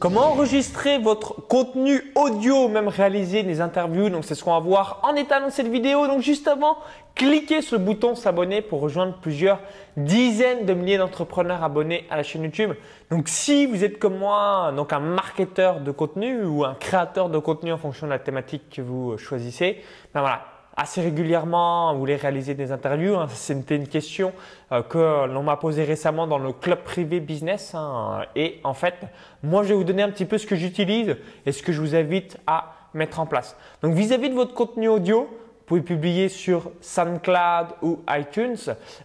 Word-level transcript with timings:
Comment 0.00 0.32
enregistrer 0.32 0.96
votre 0.96 1.46
contenu 1.46 2.10
audio, 2.14 2.68
même 2.68 2.88
réaliser 2.88 3.42
des 3.42 3.60
interviews 3.60 4.08
Donc 4.08 4.24
c'est 4.24 4.34
ce 4.34 4.42
qu'on 4.42 4.54
va 4.54 4.58
voir 4.58 5.00
en 5.02 5.14
état 5.14 5.40
dans 5.40 5.50
cette 5.50 5.68
vidéo. 5.68 6.06
Donc 6.06 6.22
juste 6.22 6.48
avant, 6.48 6.78
cliquez 7.14 7.60
sur 7.60 7.76
le 7.76 7.84
bouton 7.84 8.14
s'abonner 8.14 8.62
pour 8.62 8.80
rejoindre 8.80 9.18
plusieurs 9.20 9.60
dizaines 9.98 10.64
de 10.64 10.72
milliers 10.72 10.96
d'entrepreneurs 10.96 11.62
abonnés 11.62 12.06
à 12.08 12.16
la 12.16 12.22
chaîne 12.22 12.44
YouTube. 12.44 12.72
Donc 13.10 13.28
si 13.28 13.66
vous 13.66 13.84
êtes 13.84 13.98
comme 13.98 14.16
moi, 14.16 14.72
donc 14.74 14.94
un 14.94 15.00
marketeur 15.00 15.80
de 15.80 15.90
contenu 15.90 16.46
ou 16.46 16.64
un 16.64 16.72
créateur 16.72 17.28
de 17.28 17.38
contenu 17.38 17.70
en 17.70 17.76
fonction 17.76 18.06
de 18.06 18.12
la 18.12 18.18
thématique 18.18 18.70
que 18.74 18.80
vous 18.80 19.18
choisissez, 19.18 19.82
ben 20.14 20.22
voilà, 20.22 20.46
assez 20.80 21.02
régulièrement, 21.02 21.94
voulez 21.94 22.16
réaliser 22.16 22.54
des 22.54 22.72
interviews. 22.72 23.14
Hein. 23.14 23.26
C'était 23.34 23.76
une 23.76 23.86
question 23.86 24.32
euh, 24.72 24.82
que 24.82 25.26
l'on 25.26 25.42
m'a 25.42 25.56
posée 25.56 25.84
récemment 25.84 26.26
dans 26.26 26.38
le 26.38 26.52
club 26.52 26.78
privé 26.84 27.20
business. 27.20 27.74
Hein. 27.74 28.22
Et 28.34 28.60
en 28.64 28.72
fait, 28.72 28.94
moi, 29.42 29.62
je 29.62 29.68
vais 29.68 29.74
vous 29.74 29.84
donner 29.84 30.02
un 30.02 30.08
petit 30.08 30.24
peu 30.24 30.38
ce 30.38 30.46
que 30.46 30.56
j'utilise 30.56 31.16
et 31.44 31.52
ce 31.52 31.62
que 31.62 31.70
je 31.72 31.80
vous 31.82 31.94
invite 31.94 32.38
à 32.46 32.72
mettre 32.94 33.20
en 33.20 33.26
place. 33.26 33.56
Donc, 33.82 33.92
vis-à-vis 33.92 34.30
de 34.30 34.34
votre 34.34 34.54
contenu 34.54 34.88
audio, 34.88 35.28
vous 35.28 35.66
pouvez 35.66 35.82
publier 35.82 36.30
sur 36.30 36.70
SoundCloud 36.80 37.68
ou 37.82 37.98
iTunes. 38.08 38.56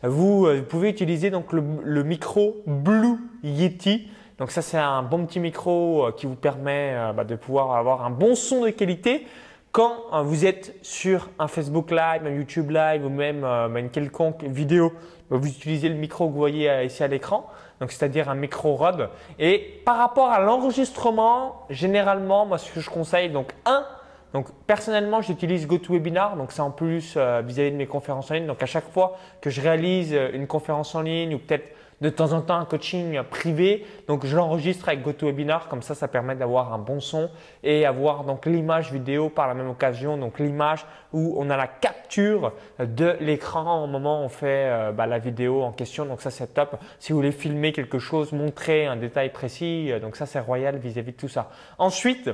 Vous, 0.01 0.47
euh, 0.47 0.61
pouvez 0.61 0.89
utiliser 0.89 1.29
donc 1.29 1.51
le, 1.51 2.03
micro 2.03 2.55
Blue 2.65 3.17
Yeti. 3.43 4.07
Donc 4.39 4.51
ça, 4.51 4.61
c'est 4.61 4.77
un 4.77 5.03
bon 5.03 5.25
petit 5.25 5.41
micro 5.41 6.05
euh, 6.05 6.11
qui 6.13 6.25
vous 6.25 6.35
permet 6.35 6.95
bah, 7.13 7.25
de 7.25 7.35
pouvoir 7.35 7.75
avoir 7.75 8.05
un 8.05 8.11
bon 8.11 8.33
son 8.33 8.63
de 8.63 8.69
qualité 8.69 9.27
quand 9.75 10.05
euh, 10.13 10.21
vous 10.21 10.45
êtes 10.45 10.73
sur 10.83 11.29
un 11.37 11.49
Facebook 11.49 11.91
Live, 11.91 12.25
un 12.25 12.29
YouTube 12.29 12.71
Live 12.71 13.05
ou 13.05 13.09
même 13.09 13.43
euh, 13.43 13.67
une 13.75 13.89
quelconque 13.89 14.41
vidéo, 14.45 14.93
bah, 15.29 15.35
vous 15.35 15.49
utilisez 15.49 15.89
le 15.89 15.95
micro 15.95 16.27
que 16.27 16.31
vous 16.31 16.37
voyez 16.37 16.69
euh, 16.69 16.85
ici 16.85 17.03
à 17.03 17.07
l'écran, 17.07 17.45
donc 17.81 17.91
c'est-à-dire 17.91 18.29
un 18.29 18.35
micro 18.35 18.75
Rode. 18.75 19.09
Et 19.37 19.81
par 19.83 19.97
rapport 19.97 20.31
à 20.31 20.39
l'enregistrement, 20.39 21.65
généralement, 21.69 22.45
moi 22.45 22.57
ce 22.57 22.71
que 22.71 22.79
je 22.79 22.89
conseille, 22.89 23.29
donc 23.31 23.51
un, 23.65 23.85
donc 24.31 24.47
personnellement, 24.65 25.21
j'utilise 25.21 25.67
GoToWebinar, 25.67 26.37
donc 26.37 26.53
c'est 26.53 26.61
en 26.61 26.71
plus 26.71 27.17
vis-à-vis 27.17 27.71
de 27.71 27.75
mes 27.75 27.85
conférences 27.85 28.31
en 28.31 28.35
ligne. 28.35 28.47
Donc 28.47 28.63
à 28.63 28.67
chaque 28.67 28.89
fois 28.89 29.17
que 29.41 29.49
je 29.49 29.59
réalise 29.59 30.17
une 30.33 30.47
conférence 30.47 30.95
en 30.95 31.01
ligne 31.01 31.35
ou 31.35 31.39
peut-être 31.39 31.69
de 32.01 32.09
temps 32.09 32.33
en 32.33 32.41
temps 32.41 32.57
un 32.57 32.65
coaching 32.65 33.21
privé. 33.23 33.85
Donc 34.07 34.25
je 34.25 34.35
l'enregistre 34.35 34.89
avec 34.89 35.01
GoToWebinar, 35.01 35.67
comme 35.67 35.81
ça 35.81 35.95
ça 35.95 36.07
permet 36.07 36.35
d'avoir 36.35 36.73
un 36.73 36.77
bon 36.77 36.99
son 36.99 37.29
et 37.63 37.85
avoir 37.85 38.23
donc 38.23 38.45
l'image 38.45 38.91
vidéo 38.91 39.29
par 39.29 39.47
la 39.47 39.53
même 39.53 39.69
occasion, 39.69 40.17
donc 40.17 40.39
l'image 40.39 40.85
où 41.13 41.35
on 41.37 41.49
a 41.49 41.57
la 41.57 41.67
capture 41.67 42.53
de 42.79 43.15
l'écran 43.19 43.83
au 43.83 43.87
moment 43.87 44.21
où 44.21 44.25
on 44.25 44.29
fait 44.29 44.69
euh, 44.69 44.91
bah, 44.91 45.07
la 45.07 45.19
vidéo 45.19 45.61
en 45.61 45.71
question. 45.71 46.05
Donc 46.05 46.21
ça 46.21 46.31
c'est 46.31 46.53
top. 46.53 46.77
Si 46.99 47.11
vous 47.11 47.19
voulez 47.19 47.31
filmer 47.31 47.71
quelque 47.71 47.99
chose, 47.99 48.31
montrer 48.31 48.85
un 48.85 48.95
détail 48.95 49.31
précis, 49.31 49.91
euh, 49.91 49.99
donc 49.99 50.15
ça 50.15 50.25
c'est 50.25 50.39
royal 50.39 50.77
vis-à-vis 50.77 51.13
de 51.13 51.17
tout 51.17 51.29
ça. 51.29 51.49
Ensuite, 51.77 52.29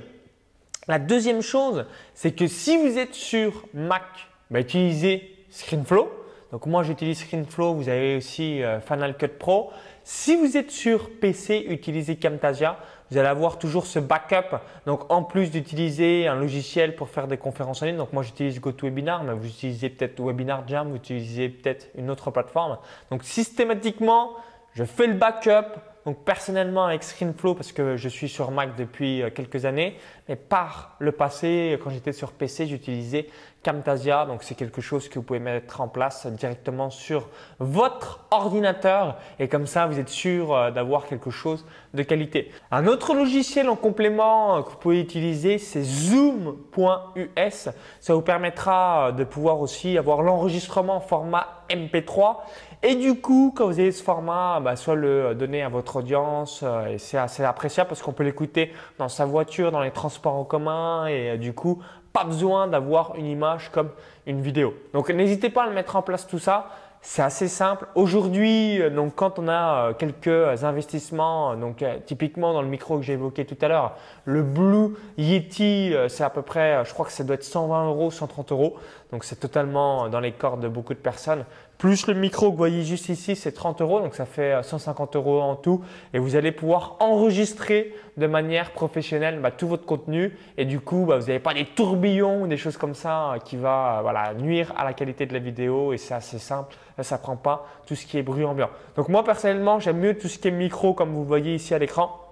la 0.88 0.98
deuxième 0.98 1.42
chose, 1.42 1.86
c'est 2.16 2.32
que 2.32 2.48
si 2.48 2.78
vous 2.78 2.98
êtes 2.98 3.14
sur 3.14 3.66
Mac, 3.74 4.04
bah, 4.50 4.60
utilisez 4.60 5.36
ScreenFlow. 5.52 6.21
Donc 6.52 6.66
moi 6.66 6.84
j'utilise 6.84 7.20
ScreenFlow, 7.20 7.74
vous 7.74 7.88
avez 7.88 8.18
aussi 8.18 8.62
euh, 8.62 8.82
Final 8.82 9.16
Cut 9.16 9.28
Pro. 9.28 9.72
Si 10.04 10.36
vous 10.36 10.58
êtes 10.58 10.72
sur 10.72 11.10
PC, 11.20 11.66
utilisez 11.70 12.18
Camtasia. 12.18 12.78
Vous 13.10 13.18
allez 13.18 13.28
avoir 13.28 13.58
toujours 13.58 13.86
ce 13.86 14.00
backup. 14.00 14.58
Donc 14.86 15.10
en 15.12 15.24
plus 15.24 15.52
d'utiliser 15.52 16.28
un 16.28 16.36
logiciel 16.36 16.96
pour 16.96 17.10
faire 17.10 17.28
des 17.28 17.38
conférences 17.38 17.82
en 17.82 17.86
ligne, 17.86 17.98
donc 17.98 18.14
moi 18.14 18.24
j'utilise 18.24 18.60
GoToWebinar, 18.60 19.24
mais 19.24 19.34
vous 19.34 19.48
utilisez 19.48 19.90
peut-être 19.90 20.22
Webinar 20.22 20.68
Jam, 20.68 20.90
vous 20.90 20.96
utilisez 20.96 21.50
peut-être 21.50 21.90
une 21.96 22.10
autre 22.10 22.32
plateforme. 22.32 22.78
Donc 23.12 23.24
systématiquement, 23.24 24.32
je 24.74 24.84
fais 24.86 25.08
le 25.08 25.14
backup 25.14 25.80
donc 26.06 26.24
personnellement 26.26 26.86
avec 26.86 27.04
ScreenFlow 27.04 27.54
parce 27.54 27.72
que 27.72 27.96
je 27.96 28.10
suis 28.10 28.28
sur 28.28 28.52
Mac 28.52 28.76
depuis 28.76 29.22
euh, 29.22 29.30
quelques 29.30 29.66
années, 29.66 29.98
mais 30.28 30.36
par 30.36 30.96
le 31.00 31.12
passé, 31.12 31.80
quand 31.84 31.92
j'étais 31.92 32.14
sur 32.14 32.32
PC, 32.32 32.68
j'utilisais 32.68 33.28
Camtasia. 33.64 34.26
Donc 34.26 34.44
c'est 34.44 34.56
quelque 34.56 34.82
chose 34.82 35.10
que 35.10 35.16
vous 35.16 35.24
pouvez 35.24 35.40
mettre 35.40 35.82
en 35.82 35.88
place 35.88 36.28
directement 36.28 36.90
sur 36.90 37.30
votre 37.60 38.26
ordinateur 38.32 39.18
et 39.40 39.48
comme 39.48 39.68
ça 39.68 39.88
vous 39.88 40.00
êtes 40.00 40.10
sûr 40.10 40.54
euh, 40.54 40.72
d'avoir 40.72 41.06
quelque 41.06 41.30
chose 41.30 41.66
de 41.94 42.04
qualité. 42.04 42.52
Un 42.72 42.88
autre 42.88 43.14
logiciel 43.14 43.70
en 43.70 43.76
complément 43.76 44.58
euh, 44.58 44.62
que 44.62 44.70
vous 44.70 44.78
pouvez 44.78 45.00
utiliser, 45.00 45.58
c'est 45.58 45.84
zoom.us. 45.84 47.70
Ça 48.00 48.14
vous 48.14 48.22
permettra 48.22 49.12
de 49.12 49.24
pouvoir 49.24 49.62
aussi 49.62 49.98
avoir 49.98 50.22
l'enregistrement 50.22 50.96
en 50.96 51.02
format 51.02 51.48
MP3 51.70 52.38
et 52.84 52.96
du 52.96 53.14
coup, 53.14 53.54
quand 53.56 53.68
vous 53.68 53.80
avez 53.80 53.92
ce 53.92 54.02
format, 54.02 54.60
bah, 54.60 54.76
soit 54.76 54.96
le 54.96 55.36
donner 55.36 55.62
à 55.62 55.70
votre 55.70 55.98
audience, 55.98 56.62
euh, 56.64 56.88
et 56.88 56.98
c'est 56.98 57.18
assez 57.18 57.44
appréciable 57.44 57.90
parce 57.90 58.02
qu'on 58.02 58.12
peut 58.12 58.24
l'écouter 58.24 58.74
dans 58.98 59.08
sa 59.08 59.26
voiture, 59.26 59.72
dans 59.72 59.82
les 59.82 59.92
transports 59.92 60.34
en 60.34 60.46
commun, 60.46 61.06
et 61.06 61.32
euh, 61.32 61.38
du 61.38 61.54
coup, 61.54 61.84
pas 62.14 62.24
besoin 62.24 62.68
d'avoir 62.68 63.16
une 63.16 63.26
image 63.26 63.70
comme 63.72 63.90
une 64.26 64.42
vidéo. 64.42 64.74
Donc 64.94 65.10
n'hésitez 65.10 65.50
pas 65.50 65.64
à 65.64 65.68
le 65.68 65.74
mettre 65.74 65.96
en 65.96 66.02
place 66.02 66.28
tout 66.28 66.40
ça. 66.40 66.68
C'est 67.04 67.24
assez 67.24 67.48
simple. 67.48 67.88
Aujourd'hui, 67.96 68.80
euh, 68.80 68.92
donc 68.92 69.16
quand 69.16 69.40
on 69.40 69.48
a 69.48 69.90
euh, 69.90 69.94
quelques 69.94 70.64
investissements, 70.64 71.56
donc 71.56 71.82
euh, 71.82 71.98
typiquement 72.06 72.54
dans 72.54 72.62
le 72.62 72.68
micro 72.68 72.98
que 72.98 73.04
j'ai 73.04 73.14
évoqué 73.14 73.44
tout 73.44 73.58
à 73.62 73.68
l'heure, 73.68 73.96
le 74.26 74.44
Blue 74.44 74.96
Yeti, 75.18 75.96
c'est 76.10 76.24
à 76.24 76.30
peu 76.30 76.44
près, 76.44 76.86
je 76.86 76.94
crois 76.94 77.08
que 77.08 77.12
ça 77.12 77.24
doit 77.24 77.34
être 77.34 77.44
120 77.44 77.88
euros, 77.88 78.12
130 78.12 78.52
euros. 78.52 78.76
Donc 79.12 79.24
c'est 79.24 79.40
totalement 79.40 80.10
dans 80.10 80.20
les 80.20 80.32
cordes 80.32 80.62
de 80.62 80.68
beaucoup 80.68 80.94
de 80.94 81.00
personnes. 81.00 81.44
Plus 81.82 82.06
le 82.06 82.14
micro 82.14 82.46
que 82.46 82.52
vous 82.52 82.58
voyez 82.58 82.84
juste 82.84 83.10
ici, 83.10 83.36
c'est 83.36 83.54
30 83.54 83.82
euros, 83.82 84.02
donc 84.02 84.14
ça 84.14 84.28
fait 84.28 84.62
150 84.62 85.16
euros 85.16 85.42
en 85.42 85.56
tout. 85.56 85.82
Et 86.14 86.20
vous 86.20 86.36
allez 86.36 86.52
pouvoir 86.52 86.98
enregistrer 87.00 87.96
de 88.18 88.28
manière 88.28 88.70
professionnelle 88.70 89.40
bah, 89.40 89.50
tout 89.50 89.68
votre 89.68 89.88
contenu. 89.88 90.38
Et 90.60 90.66
du 90.66 90.80
coup, 90.80 91.06
bah, 91.08 91.18
vous 91.18 91.26
n'avez 91.26 91.40
pas 91.40 91.56
des 91.56 91.66
tourbillons 91.66 92.44
ou 92.44 92.48
des 92.48 92.58
choses 92.58 92.78
comme 92.78 92.94
ça 92.94 93.34
qui 93.46 93.58
va 93.58 94.02
voilà, 94.04 94.36
nuire 94.36 94.72
à 94.78 94.86
la 94.86 94.94
qualité 94.94 95.26
de 95.26 95.34
la 95.34 95.40
vidéo. 95.40 95.92
Et 95.92 95.98
c'est 95.98 96.14
assez 96.14 96.38
simple 96.38 96.76
ça 97.04 97.18
prend 97.18 97.36
pas 97.36 97.66
tout 97.88 97.96
ce 97.96 98.06
qui 98.06 98.20
est 98.20 98.22
bruit 98.22 98.46
ambiant. 98.46 98.70
Donc 98.96 99.10
moi 99.10 99.24
personnellement, 99.24 99.80
j'aime 99.80 99.98
mieux 99.98 100.16
tout 100.16 100.28
ce 100.28 100.38
qui 100.38 100.50
est 100.50 100.52
micro 100.52 100.94
comme 100.94 101.14
vous 101.14 101.26
voyez 101.26 101.56
ici 101.56 101.74
à 101.74 101.80
l'écran 101.80 102.31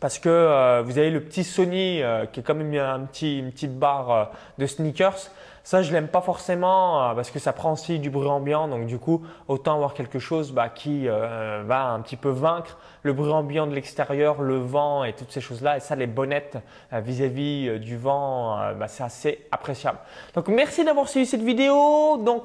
parce 0.00 0.18
que 0.18 0.28
euh, 0.28 0.82
vous 0.84 0.98
avez 0.98 1.10
le 1.10 1.20
petit 1.20 1.44
Sony 1.44 2.02
euh, 2.02 2.26
qui 2.26 2.40
est 2.40 2.50
un 2.50 3.00
petit, 3.00 3.38
une 3.38 3.50
petite 3.50 3.78
barre 3.78 4.10
euh, 4.10 4.24
de 4.58 4.66
sneakers. 4.66 5.30
Ça, 5.64 5.82
je 5.82 5.92
l'aime 5.92 6.08
pas 6.08 6.22
forcément 6.22 7.14
parce 7.14 7.30
que 7.30 7.38
ça 7.38 7.52
prend 7.52 7.74
aussi 7.74 7.98
du 7.98 8.08
bruit 8.08 8.26
ambiant. 8.26 8.68
Donc 8.68 8.86
du 8.86 8.98
coup, 8.98 9.22
autant 9.48 9.74
avoir 9.74 9.92
quelque 9.92 10.18
chose 10.18 10.50
bah, 10.52 10.70
qui 10.70 11.06
va 11.06 11.90
un 11.90 12.00
petit 12.00 12.16
peu 12.16 12.30
vaincre 12.30 12.78
le 13.02 13.12
bruit 13.12 13.32
ambiant 13.32 13.66
de 13.66 13.74
l'extérieur, 13.74 14.40
le 14.40 14.56
vent 14.56 15.04
et 15.04 15.12
toutes 15.12 15.30
ces 15.30 15.42
choses-là. 15.42 15.76
Et 15.76 15.80
ça, 15.80 15.94
les 15.94 16.06
bonnettes 16.06 16.56
vis-à-vis 16.90 17.78
du 17.80 17.98
vent, 17.98 18.56
bah, 18.76 18.88
c'est 18.88 19.02
assez 19.02 19.46
appréciable. 19.50 19.98
Donc 20.34 20.48
merci 20.48 20.86
d'avoir 20.86 21.06
suivi 21.06 21.26
cette 21.26 21.42
vidéo. 21.42 22.16
Donc 22.16 22.44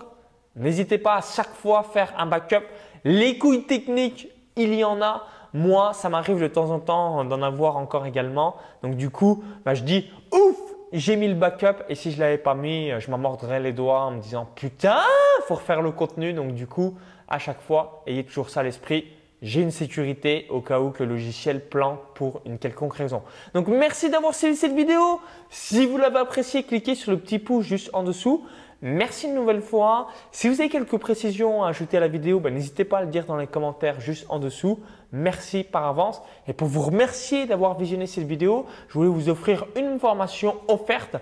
N'hésitez 0.56 1.00
pas 1.00 1.16
à 1.16 1.22
chaque 1.22 1.54
fois 1.56 1.84
faire 1.84 2.14
un 2.18 2.26
backup. 2.26 2.64
Les 3.04 3.38
couilles 3.38 3.64
techniques, 3.64 4.28
il 4.56 4.74
y 4.74 4.84
en 4.84 5.02
a. 5.02 5.26
Moi, 5.54 5.94
ça 5.94 6.10
m'arrive 6.10 6.42
de 6.42 6.48
temps 6.48 6.72
en 6.72 6.80
temps 6.80 7.24
d'en 7.26 7.42
avoir 7.42 7.78
encore 7.78 8.06
également. 8.06 8.56
Donc 8.82 8.96
du 8.96 9.10
coup, 9.10 9.44
bah, 9.66 9.74
je 9.74 9.84
dis 9.84 10.10
ouf, 10.32 10.58
j'ai 10.92 11.16
mis 11.16 11.28
le 11.28 11.36
backup 11.36 11.84
et 11.90 11.96
si 11.96 12.12
je 12.12 12.20
l'avais 12.20 12.38
pas 12.38 12.56
mis, 12.56 12.92
je 13.00 13.12
m'en 13.12 13.18
mordrais 13.18 13.60
les 13.60 13.74
doigts 13.74 14.02
en 14.02 14.12
me 14.12 14.20
disant 14.20 14.48
putain, 14.56 14.98
faut 15.46 15.56
refaire 15.56 15.82
le 15.82 15.92
contenu. 15.92 16.34
Donc 16.34 16.54
du 16.54 16.68
coup, 16.68 16.96
à 17.28 17.40
chaque 17.40 17.62
fois, 17.62 18.04
ayez 18.08 18.24
toujours 18.24 18.50
ça 18.50 18.62
à 18.62 18.64
l'esprit. 18.64 19.06
J'ai 19.42 19.62
une 19.62 19.72
sécurité 19.72 20.48
au 20.50 20.62
cas 20.62 20.80
où 20.80 20.92
que 20.92 21.04
le 21.04 21.10
logiciel 21.10 21.60
plante 21.60 22.00
pour 22.14 22.42
une 22.46 22.58
quelconque 22.58 22.96
raison. 22.96 23.24
Donc 23.54 23.68
merci 23.68 24.10
d'avoir 24.10 24.34
suivi 24.34 24.56
cette 24.56 24.74
vidéo. 24.74 25.20
Si 25.50 25.86
vous 25.86 25.98
l'avez 25.98 26.20
apprécié, 26.20 26.64
cliquez 26.64 26.96
sur 26.96 27.12
le 27.12 27.18
petit 27.18 27.40
pouce 27.40 27.66
juste 27.66 27.90
en 27.92 28.04
dessous. 28.04 28.46
Merci 28.86 29.28
une 29.28 29.36
nouvelle 29.36 29.62
fois. 29.62 30.10
Si 30.34 30.50
vous 30.50 30.60
avez 30.60 30.68
quelques 30.68 30.98
précisions 30.98 31.64
à 31.64 31.70
ajouter 31.70 31.96
à 31.96 32.00
la 32.02 32.10
vidéo, 32.10 32.42
ben, 32.42 32.54
n'hésitez 32.54 32.84
pas 32.84 32.98
à 32.98 33.02
le 33.04 33.08
dire 33.08 33.24
dans 33.24 33.38
les 33.38 33.48
commentaires 33.48 34.02
juste 34.02 34.26
en 34.28 34.40
dessous. 34.40 34.78
Merci 35.14 35.64
par 35.64 35.86
avance. 35.86 36.22
Et 36.50 36.54
pour 36.54 36.68
vous 36.68 36.82
remercier 36.82 37.46
d'avoir 37.46 37.78
visionné 37.78 38.08
cette 38.08 38.28
vidéo, 38.28 38.66
je 38.90 38.96
voulais 38.96 39.08
vous 39.08 39.30
offrir 39.30 39.68
une 39.78 40.00
formation 40.00 40.56
offerte 40.68 41.16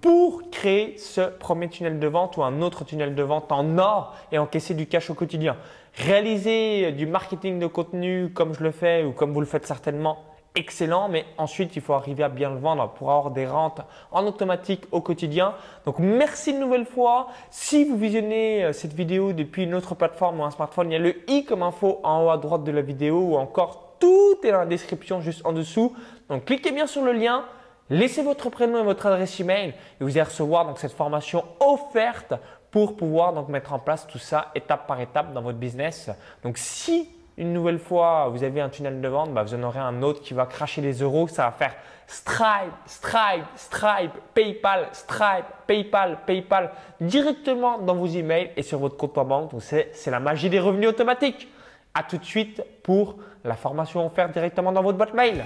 pour 0.00 0.48
créer 0.50 0.96
ce 0.96 1.20
premier 1.20 1.68
tunnel 1.68 2.00
de 2.00 2.06
vente 2.06 2.38
ou 2.38 2.44
un 2.44 2.62
autre 2.62 2.82
tunnel 2.82 3.14
de 3.14 3.22
vente 3.22 3.52
en 3.52 3.76
or 3.76 4.16
et 4.32 4.38
encaisser 4.38 4.72
du 4.72 4.86
cash 4.86 5.10
au 5.10 5.14
quotidien. 5.14 5.58
Réaliser 5.94 6.92
du 6.92 7.04
marketing 7.04 7.58
de 7.58 7.66
contenu 7.66 8.30
comme 8.32 8.54
je 8.54 8.64
le 8.64 8.70
fais 8.70 9.04
ou 9.04 9.12
comme 9.12 9.32
vous 9.34 9.40
le 9.40 9.46
faites 9.46 9.66
certainement 9.66 10.31
excellent, 10.54 11.08
mais 11.08 11.24
ensuite 11.38 11.76
il 11.76 11.82
faut 11.82 11.94
arriver 11.94 12.22
à 12.22 12.28
bien 12.28 12.50
le 12.50 12.58
vendre 12.58 12.88
pour 12.90 13.10
avoir 13.10 13.30
des 13.30 13.46
rentes 13.46 13.80
en 14.10 14.26
automatique 14.26 14.84
au 14.90 15.00
quotidien. 15.00 15.54
Donc 15.84 15.98
merci 15.98 16.50
une 16.50 16.60
nouvelle 16.60 16.84
fois. 16.84 17.28
Si 17.50 17.84
vous 17.84 17.96
visionnez 17.96 18.64
euh, 18.64 18.72
cette 18.72 18.92
vidéo 18.92 19.32
depuis 19.32 19.64
une 19.64 19.74
autre 19.74 19.94
plateforme 19.94 20.40
ou 20.40 20.44
un 20.44 20.50
smartphone, 20.50 20.90
il 20.90 20.92
y 20.92 20.96
a 20.96 20.98
le 20.98 21.30
i 21.30 21.44
comme 21.44 21.62
info 21.62 22.00
en 22.02 22.24
haut 22.24 22.30
à 22.30 22.38
droite 22.38 22.64
de 22.64 22.72
la 22.72 22.82
vidéo 22.82 23.18
ou 23.20 23.36
encore 23.36 23.96
tout 23.98 24.38
est 24.42 24.50
dans 24.50 24.58
la 24.58 24.66
description 24.66 25.20
juste 25.20 25.44
en 25.44 25.52
dessous. 25.52 25.94
Donc 26.28 26.44
cliquez 26.44 26.72
bien 26.72 26.86
sur 26.86 27.02
le 27.02 27.12
lien. 27.12 27.44
Laissez 27.90 28.22
votre 28.22 28.48
prénom 28.48 28.78
et 28.78 28.84
votre 28.84 29.06
adresse 29.06 29.38
email 29.40 29.70
et 30.00 30.04
vous 30.04 30.10
allez 30.10 30.22
recevoir 30.22 30.66
donc 30.66 30.78
cette 30.78 30.92
formation 30.92 31.44
offerte 31.60 32.34
pour 32.70 32.96
pouvoir 32.96 33.34
donc 33.34 33.48
mettre 33.48 33.74
en 33.74 33.78
place 33.78 34.06
tout 34.06 34.18
ça 34.18 34.50
étape 34.54 34.86
par 34.86 35.00
étape 35.00 35.32
dans 35.34 35.42
votre 35.42 35.58
business. 35.58 36.10
Donc 36.42 36.56
si 36.58 37.10
une 37.38 37.52
nouvelle 37.52 37.78
fois 37.78 38.28
vous 38.28 38.44
avez 38.44 38.60
un 38.60 38.68
tunnel 38.68 39.00
de 39.00 39.08
vente, 39.08 39.32
bah, 39.32 39.42
vous 39.42 39.54
en 39.54 39.62
aurez 39.62 39.78
un 39.78 40.02
autre 40.02 40.20
qui 40.20 40.34
va 40.34 40.46
cracher 40.46 40.80
les 40.80 41.02
euros. 41.02 41.28
Ça 41.28 41.44
va 41.44 41.52
faire 41.52 41.74
Stripe, 42.06 42.74
Stripe, 42.84 43.46
Stripe, 43.56 44.12
PayPal, 44.34 44.88
Stripe, 44.92 45.46
PayPal, 45.66 46.18
PayPal 46.26 46.70
directement 47.00 47.78
dans 47.78 47.94
vos 47.94 48.06
emails 48.06 48.50
et 48.56 48.62
sur 48.62 48.78
votre 48.78 48.96
compte 48.96 49.16
en 49.16 49.24
banque. 49.24 49.52
Donc 49.52 49.62
c'est 49.62 50.10
la 50.10 50.20
magie 50.20 50.50
des 50.50 50.60
revenus 50.60 50.90
automatiques. 50.90 51.48
À 51.94 52.02
tout 52.02 52.18
de 52.18 52.24
suite 52.24 52.62
pour 52.82 53.16
la 53.44 53.54
formation 53.54 54.06
offerte 54.06 54.32
directement 54.32 54.72
dans 54.72 54.82
votre 54.82 54.98
boîte 54.98 55.14
mail. 55.14 55.42